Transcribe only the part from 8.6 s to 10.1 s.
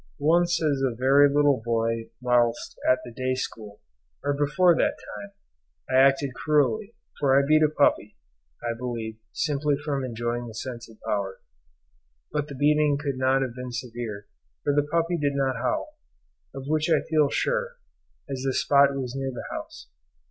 I believe, simply from